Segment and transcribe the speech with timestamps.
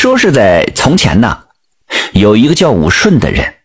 [0.00, 1.44] 说是在从前呢，
[2.14, 3.56] 有一个叫武顺的人，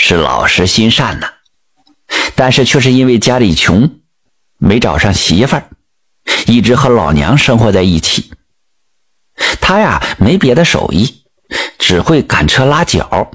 [0.00, 1.28] 是老实心善呐，
[2.34, 3.88] 但是却是因为家里穷，
[4.58, 5.70] 没找上媳妇儿，
[6.48, 8.32] 一直和老娘生活在一起。
[9.60, 11.22] 他呀，没别的手艺，
[11.78, 13.30] 只会赶车拉脚，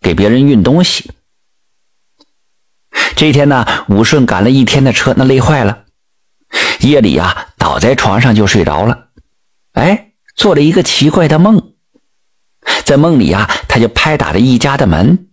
[0.00, 1.12] 给别人运东西。
[3.14, 5.84] 这天呢，武顺赶了一天的车，那累坏了，
[6.80, 9.10] 夜里呀，倒在床上就睡着了。
[9.74, 11.65] 哎，做了一个奇怪的梦，
[12.86, 15.26] 在梦里呀，他就拍打着一家的门，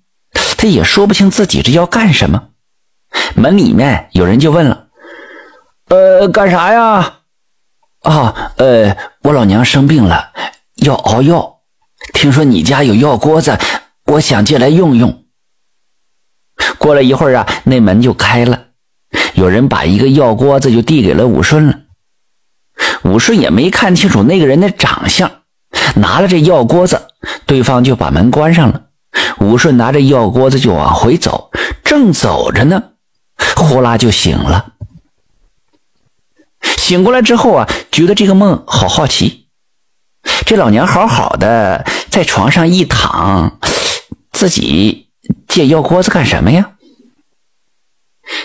[0.57, 2.49] 他也说不清自己这要干什么。
[3.35, 4.87] 门里面有人就问了
[5.89, 7.19] ：“呃，干啥呀
[8.01, 10.31] ？”“啊，呃，我老娘生病了，
[10.77, 11.59] 要熬药，
[12.15, 13.55] 听说你家有药锅子，
[14.07, 15.23] 我想借来用用。”
[16.79, 18.69] 过了一会儿啊，那门就开了，
[19.35, 21.81] 有人把一个药锅子就递给了武顺了。
[23.03, 25.42] 武顺也没看清楚那个人的长相，
[25.95, 27.01] 拿了这药锅子，
[27.45, 28.81] 对方就把门关上了。
[29.39, 31.51] 武顺拿着药锅子就往回走，
[31.83, 32.83] 正走着呢，
[33.55, 34.73] 呼啦就醒了。
[36.77, 39.47] 醒过来之后啊，觉得这个梦好好奇，
[40.45, 43.59] 这老娘好好的在床上一躺，
[44.31, 45.09] 自己
[45.47, 46.71] 借药锅子干什么呀？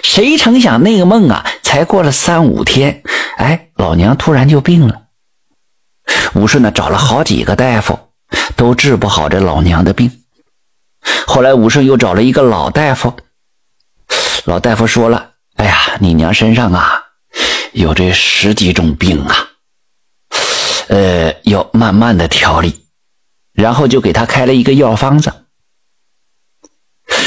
[0.02, 3.02] 谁成想那个梦啊，才过了三五天，
[3.36, 5.02] 哎，老娘突然就病了。
[6.34, 7.98] 武顺呢找了好几个大夫，
[8.56, 10.10] 都治不好这老娘的病。
[11.26, 13.14] 后来武顺又找了一个老大夫，
[14.44, 17.02] 老大夫说了：“哎呀，你娘身上啊
[17.72, 19.48] 有这十几种病啊，
[20.88, 22.84] 呃，要慢慢的调理。”
[23.52, 25.32] 然后就给他开了一个药方子。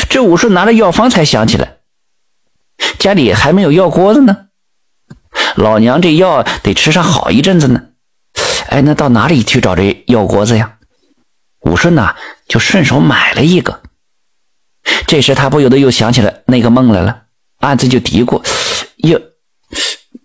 [0.09, 1.79] 这武顺拿着药方才想起来。
[2.97, 4.45] 家里还没有药锅子呢，
[5.55, 7.83] 老娘这药得吃上好一阵子呢。
[8.71, 10.77] 哎，那到哪里去找这药锅子呀？
[11.59, 12.15] 武顺呐，
[12.47, 13.81] 就顺手买了一个。
[15.07, 17.23] 这时他不由得又想起了那个梦来了，
[17.59, 18.41] 暗自就嘀咕：
[18.95, 19.21] 哟，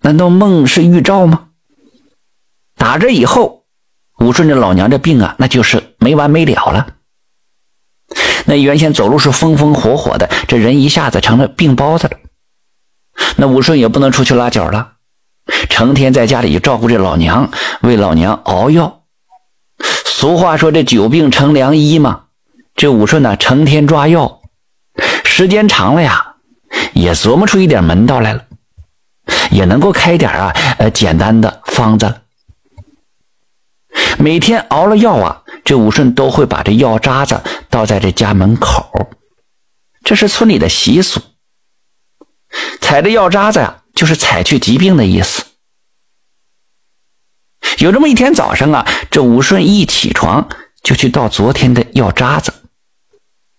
[0.00, 1.48] 难道梦是预兆吗？
[2.76, 3.65] 打这以后，
[4.21, 6.94] 武顺这老娘这病啊，那就是没完没了了。
[8.44, 12.16] 那原先走路是风风火火的，这人一下子成了病包子了。
[13.37, 14.92] 那武顺也不能出去拉脚了，
[15.69, 17.51] 成天在家里照顾这老娘，
[17.83, 19.03] 为老娘熬药。
[20.05, 22.25] 俗话说这久病成良医嘛，
[22.75, 24.41] 这武顺呢成天抓药，
[25.25, 26.37] 时间长了呀，
[26.95, 28.45] 也琢磨出一点门道来了，
[29.51, 32.23] 也能够开点啊呃简单的方子。
[34.19, 38.91] 每天熬了药啊，这武顺都会把这药渣子倒在这家门口，
[40.03, 41.21] 这是村里的习俗。
[42.81, 45.45] 踩着药渣子呀，就是采去疾病的意思。
[47.79, 50.49] 有这么一天早上啊，这武顺一起床
[50.83, 52.53] 就去倒昨天的药渣子，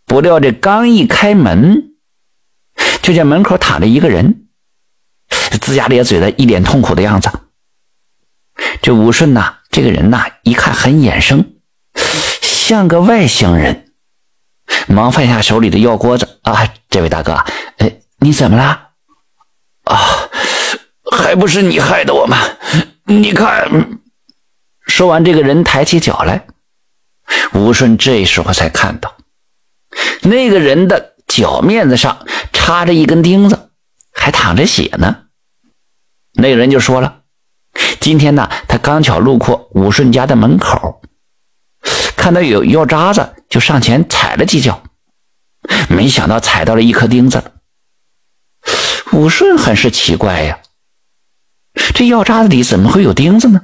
[0.06, 1.96] 不料这刚一开门，
[3.02, 4.48] 就见门口躺着一个人，
[5.60, 7.30] 龇牙咧嘴的，一脸痛苦的样子。
[8.82, 11.56] 这武顺呐，这个人呐，一看很眼生，
[12.42, 13.92] 像个外乡人，
[14.88, 17.34] 忙放下手里的药锅子啊，这位大哥，
[17.78, 18.87] 哎，你怎么了？
[19.88, 20.30] 啊，
[21.12, 22.38] 还不是你害的我吗？
[23.06, 24.00] 你看，
[24.86, 26.46] 说完，这个人抬起脚来，
[27.54, 29.16] 吴顺这时候才看到，
[30.22, 33.70] 那个人的脚面子上插着一根钉子，
[34.14, 35.24] 还淌着血呢。
[36.34, 37.22] 那个人就说了
[38.00, 41.02] ：“今天呢，他刚巧路过武顺家的门口，
[42.16, 44.84] 看到有药渣子，就上前踩了几脚，
[45.90, 47.42] 没想到踩到了一颗钉子。”
[49.14, 50.60] 武顺很是奇怪呀，
[51.94, 53.62] 这药渣子里怎么会有钉子呢？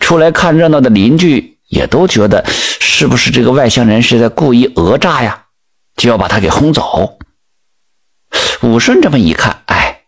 [0.00, 5.44] 出来看热闹的邻居也都觉得，是不是这个外乡人是在故意讹诈呀？
[5.96, 7.18] 就要把他给轰走。
[8.62, 10.02] 武顺这么一看，哎，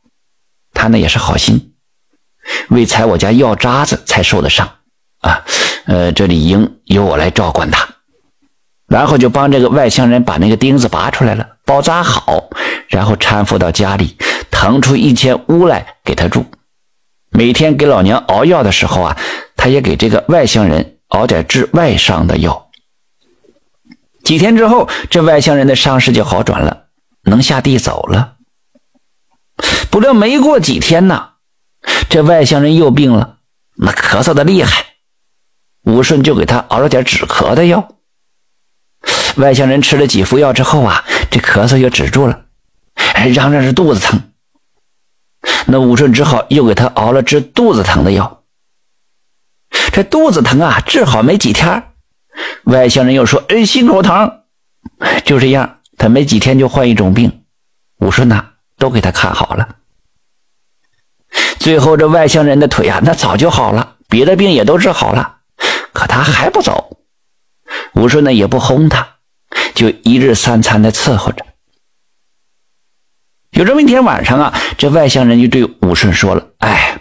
[0.73, 1.75] 他那也是好心，
[2.69, 4.69] 为踩我家药渣子才受的伤
[5.21, 5.45] 啊，
[5.87, 7.89] 呃，这理应由我来照管他。
[8.87, 12.49] 然后就帮这个外乡人把那个钉子拔出来了，包扎好，
[12.89, 14.17] 然后搀扶到家里，
[14.51, 16.47] 腾出一间屋来给他住。
[17.29, 19.19] 每天给老娘熬药的时候啊，
[19.55, 22.71] 他也给这个外乡人熬点治外伤的药。
[24.25, 26.85] 几天之后，这外乡人的伤势就好转了，
[27.25, 28.37] 能下地走了。
[29.91, 31.33] 不料没过几天呢，
[32.09, 33.37] 这外乡人又病了，
[33.77, 34.87] 那咳嗽的厉害，
[35.83, 37.91] 武顺就给他熬了点止咳的药。
[39.37, 42.45] 外乡人吃了几副药之后啊，这咳嗽又止住了，
[43.35, 44.21] 嚷嚷是肚子疼。
[45.67, 48.43] 那武顺只好又给他熬了治肚子疼的药。
[49.93, 51.91] 这肚子疼啊，治好没几天，
[52.65, 54.43] 外乡人又说：“哎，心口疼。”
[55.25, 57.45] 就这样，他没几天就换一种病。
[57.99, 58.45] 武顺呐，
[58.79, 59.77] 都给他看好了。
[61.59, 65.39] 最后，这外乡人的腿啊，那早就好了，别的病也都治好了，
[65.93, 66.99] 可他还不走。
[67.95, 69.17] 武顺呢，也不轰他，
[69.75, 71.45] 就一日三餐的伺候着。
[73.51, 77.01] 有这么一天晚上啊，这外乡人就对武顺说了：“哎，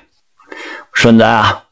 [0.93, 1.63] 顺子啊，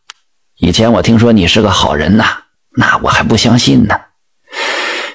[0.57, 2.44] 以前我听说你是个好人呐，
[2.75, 4.00] 那我还不相信呢。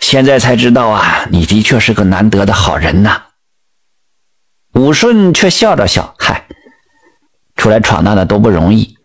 [0.00, 3.24] 现在才知道啊，你的确是个难得的好人呐。”
[4.74, 6.46] 武顺却笑着笑：“嗨，
[7.56, 8.96] 出来闯荡的都不容易，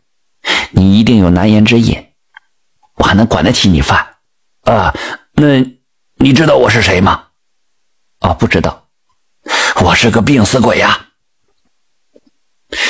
[0.71, 2.07] 你一定有难言之隐，
[2.95, 4.15] 我还能管得起你饭
[4.63, 4.93] 啊？
[5.33, 5.61] 那
[6.17, 7.25] 你知道我是谁吗？
[8.19, 8.87] 啊，不知道。”
[9.83, 11.07] 我是个病死鬼呀！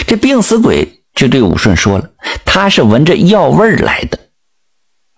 [0.08, 2.10] 这病死鬼就对武顺说了
[2.46, 4.18] ：“他是闻着药味来的。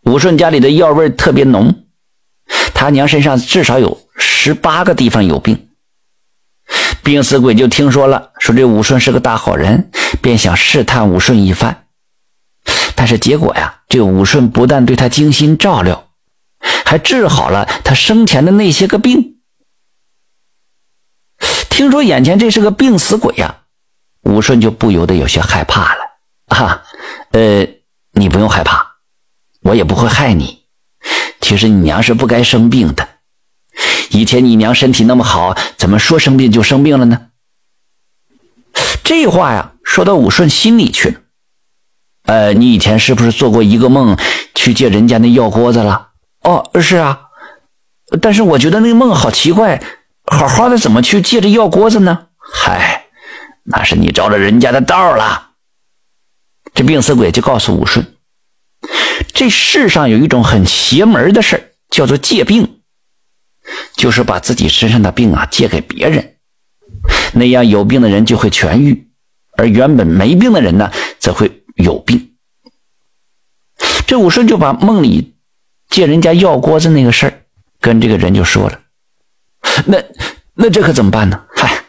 [0.03, 1.85] 武顺家里的药味特别浓，
[2.73, 5.69] 他娘身上至少有十八个地方有病。
[7.03, 11.85] 病死鬼就听说了，说这武顺是个大好人，便想试探武顺一番。
[12.95, 16.06] 但是结果呀，这武顺不但对他精心照料，
[16.59, 19.35] 还治好了他生前的那些个病。”
[21.69, 23.63] 听说眼前这是个病死鬼呀，
[24.21, 26.01] 武顺就不由得有些害怕了。
[26.47, 26.83] 啊，
[27.31, 27.67] 呃，
[28.13, 28.95] 你不用害怕，
[29.61, 30.63] 我也不会害你。
[31.41, 33.07] 其实你娘是不该生病的。
[34.09, 37.27] 以前你娘身体那么好，怎么说生病就生病了呢？
[39.03, 41.21] 这话呀，说到武顺心里去了。
[42.23, 44.17] 呃，你以前是不是做过一个梦，
[44.55, 46.06] 去借人家那药锅子了？
[46.47, 47.27] 哦，是啊。
[48.21, 49.83] 但是我觉得那个梦好奇怪。
[50.29, 52.27] 好好的怎么去借着药锅子呢？
[52.37, 53.05] 嗨，
[53.63, 55.51] 那是你着了人家的道了。
[56.73, 58.17] 这病死鬼就告诉武顺，
[59.33, 62.81] 这世上有一种很邪门的事叫做借病，
[63.95, 66.35] 就是把自己身上的病啊借给别人，
[67.31, 69.07] 那样有病的人就会痊愈，
[69.57, 72.35] 而原本没病的人呢则会有病。
[74.05, 75.36] 这武顺就把梦里
[75.97, 77.41] 借人家药锅子那个事儿
[77.81, 78.79] 跟这个人就说了。
[79.87, 79.97] 那
[80.53, 81.43] 那这可怎么办呢？
[81.55, 81.85] 嗨，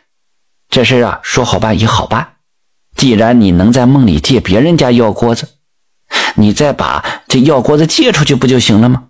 [0.70, 2.36] 这事啊，说好办也好办。
[2.96, 5.46] 既然你能在梦里借别人家药锅子，
[6.36, 9.08] 你再把这药锅子借出去不就行了吗？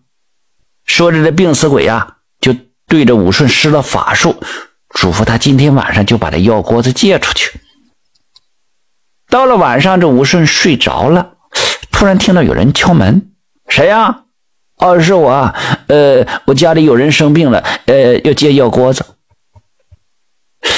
[0.84, 2.52] 说着，这病死鬼呀，就
[2.88, 4.42] 对着武顺施了法术，
[4.88, 7.60] 嘱咐他今天晚上就把这药锅子借出去。
[9.28, 11.34] 到了晚上，这武顺睡着了，
[11.92, 13.30] 突然听到有人敲门
[13.70, 14.24] ：“谁呀？”
[14.78, 15.54] 哦，是我，
[15.88, 19.04] 呃，我家里有人生病了，呃，要借药锅子。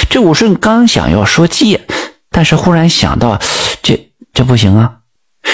[0.09, 1.81] 这武顺刚想要说借，
[2.29, 3.39] 但是忽然想到，
[3.81, 4.97] 这这不行啊，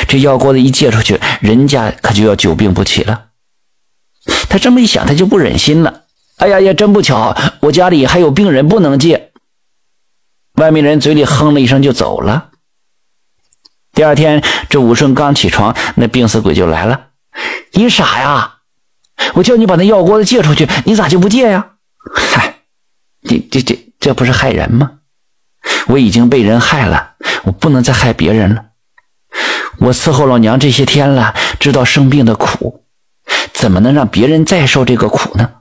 [0.07, 3.25] 这药锅子一借出去，人家可就要久病不起了。
[4.49, 6.03] 他这么一想，他就不忍心了。
[6.37, 9.31] 哎呀呀，真不巧，我家里还有病人不能借。
[10.53, 12.49] 外面人嘴里哼了一声就走了。
[13.93, 17.06] 第二天，这武顺刚起床，那病死鬼就来了。
[17.73, 18.55] 你傻呀！
[19.33, 21.73] 我叫你把那药锅子借出去，你咋就不借呀？
[22.13, 22.59] 嗨，
[23.23, 24.91] 这这这这不是害人吗？
[25.87, 28.65] 我已经被人害了，我不能再害别人了。
[29.79, 32.85] 我伺候老娘这些天了，知道生病的苦，
[33.53, 35.51] 怎么能让别人再受这个苦呢？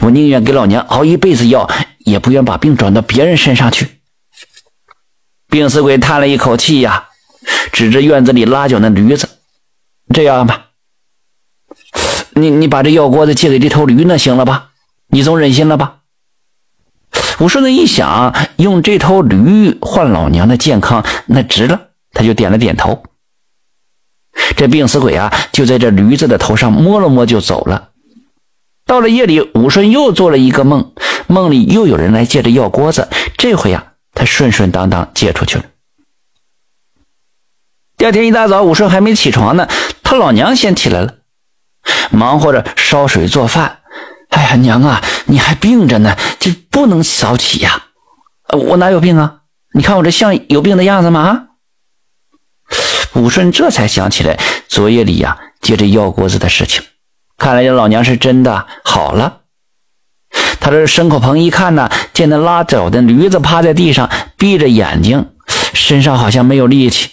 [0.00, 4.00] 我宁愿给老娘熬一辈子药，也不愿把病转到别人身上去。
[5.48, 7.08] 病死鬼叹了一口气呀，
[7.72, 9.28] 指着院子里拉脚那驴子
[10.14, 10.68] ：“这样吧。”
[12.34, 14.70] 你你把这药锅子借给这头驴，那行了吧？
[15.08, 15.98] 你总忍心了吧？
[17.40, 23.02] 武顺子一想，用这头驴换老娘的健康，那值了，他就点了点头。
[24.56, 27.90] 这病死鬼啊，就在这驴子的头上摸了摸，就走了。
[28.86, 30.92] 到了夜里，武顺又做了一个梦，
[31.26, 35.64] 梦里又有人来借着药锅子，这回啊，他顺顺当当借出去了。
[37.96, 39.68] 第二天一大早，武顺还没起床呢，
[40.02, 41.16] 他老娘先起来了。
[42.10, 43.78] 忙活着烧水做饭，
[44.28, 47.86] 哎呀，娘啊，你还病着呢，这不能早起呀！
[48.52, 49.40] 我哪有病啊？
[49.74, 51.20] 你看我这像有病的样子吗？
[51.20, 51.42] 啊！
[53.14, 56.82] 武顺这才想起来昨夜里呀借着药锅子的事情，
[57.36, 59.40] 看来这老娘是真的好了。
[60.60, 65.30] 他这牲口棚一看呢，见那拉走的驴子趴在地上，闭着眼睛，
[65.74, 67.10] 身上好像没有力气。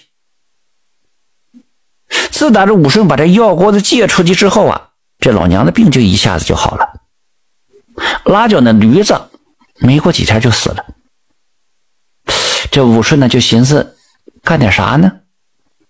[2.40, 6.88] 自打这武顺把这药锅子借出去之后啊，这老娘的病就一下子就好了。
[8.24, 9.20] 拉脚那驴子
[9.80, 10.86] 没过几天就死了。
[12.72, 13.98] 这武顺呢就寻思
[14.42, 15.12] 干点啥呢？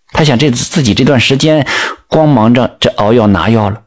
[0.08, 1.68] 他想这自己这段时间
[2.08, 3.84] 光忙着这熬药拿药了，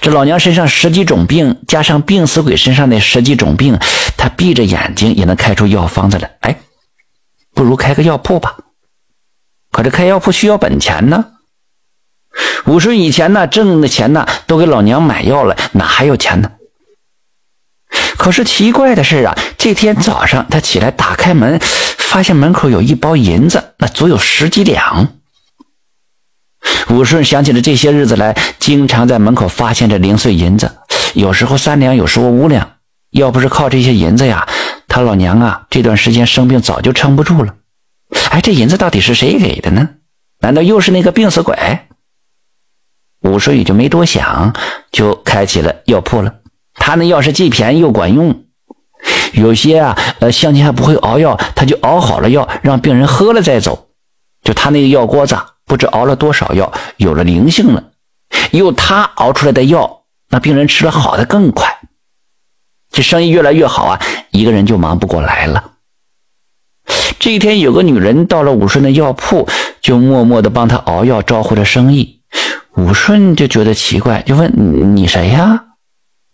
[0.00, 3.76] 这老娘身上十几种病，加上病死鬼身上的十几种病，
[4.16, 6.36] 他闭着眼睛也能开出药方子来。
[6.42, 6.56] 哎，
[7.52, 8.58] 不如开个药铺吧。
[9.72, 11.32] 可这开药铺需要本钱呢。
[12.66, 16.50] 武顺以前呢挣的钱呢都给老娘买药了，哪还有钱呢？
[18.16, 21.60] 可是奇怪的是啊，这天早上他起来打开门，
[21.98, 25.12] 发现门口有一包银子，那足有十几两。
[26.90, 30.72] 武顺想起了这些日子来经常在门口发现这零碎银子，
[31.14, 32.70] 有时候三两，有时候五两。
[33.10, 34.48] 要不是靠这些银子呀，
[34.88, 37.54] 他老娘啊这段时间生病早就撑不住了。
[38.30, 39.88] 哎，这银子到底是谁给的呢？
[40.40, 41.56] 难道又是那个病死鬼？
[43.24, 44.54] 武顺也就没多想，
[44.92, 46.34] 就开起了药铺了。
[46.74, 48.44] 他那药是既便宜又管用，
[49.32, 53.88] 有些啊，呃，乡亲还不会熬药，他就熬好了药，让病人喝了再走。
[54.42, 57.82] 就他那个药锅子，不知熬了多少药，有了灵性了。
[58.50, 61.78] 用他熬出来的药，那病人吃了好的更快。
[62.90, 64.00] 这生意越来越好啊，
[64.30, 65.72] 一个人就忙不过来了。
[67.18, 69.48] 这一天，有个女人到了武顺的药铺，
[69.80, 72.20] 就默默的帮他熬药，招呼着生意。
[72.76, 74.52] 武顺就觉得奇怪，就问
[74.96, 75.64] ：“你谁呀？”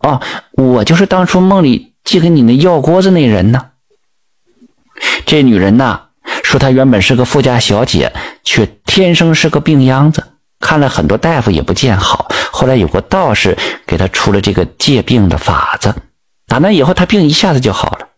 [0.00, 0.20] 哦，
[0.52, 3.66] 我就是当初梦里寄给你那药锅子那人呢。
[5.26, 6.00] 这女人呐，
[6.42, 10.24] 说她原本是个富家小姐，却天生是个病秧子，
[10.58, 12.28] 看了很多大夫也不见好。
[12.50, 13.56] 后来有个道士
[13.86, 15.94] 给她出了这个借病的法子，
[16.46, 18.08] 打那以后她病一下子就好了。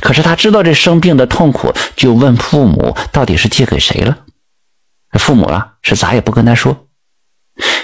[0.00, 4.18] 可是她知道这生病的痛苦，就问父母到底是借给谁了。
[5.18, 6.86] 父母啊是咋也不跟他说。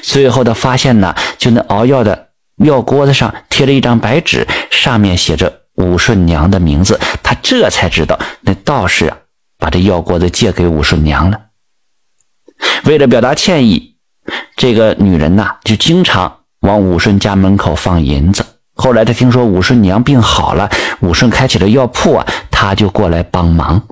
[0.02, 2.28] 最后他发现呢，就那熬药的。
[2.56, 7.00] 药锅子上贴了一张白纸，上面写着武顺娘的名字。
[7.22, 9.16] 他这才知道，那道士啊，
[9.58, 11.40] 把这药锅子借给武顺娘了。
[12.84, 13.96] 为了表达歉意，
[14.54, 18.44] 这个女人呐，就经常往武顺家门口放银子。
[18.74, 20.70] 后来他听说武顺娘病好了，
[21.00, 23.82] 武顺开起了药铺啊，他就过来帮忙。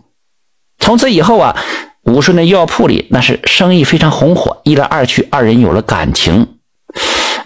[0.78, 1.56] 从此以后啊，
[2.04, 4.60] 武顺的药铺里那是生意非常红火。
[4.64, 6.56] 一来二去，二人有了感情。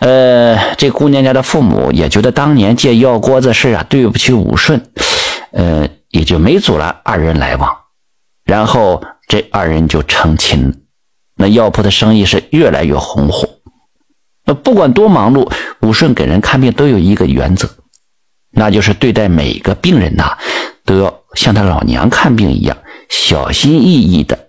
[0.00, 4.90] 呃，这姑娘家的父母也觉得当年借药锅子事啊对不起武顺，
[5.52, 7.75] 呃，也就没阻拦二人来往。
[8.44, 10.75] 然后这二人就成亲了。
[11.37, 13.49] 那药铺的生意是越来越红火。
[14.44, 17.68] 那不管多忙碌，武顺给人看病都有一个原则，
[18.52, 20.37] 那就是对待每个病人呐，
[20.84, 22.76] 都要像他老娘看病一样，
[23.08, 24.43] 小心翼翼的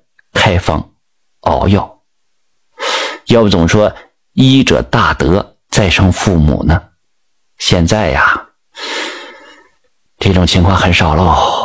[0.46, 0.92] 开方
[1.40, 2.02] 熬药。
[3.25, 3.92] 要不总说。
[4.34, 6.80] 医者大德，再生父母呢？
[7.58, 8.50] 现在呀，
[10.20, 11.65] 这种情况很少喽。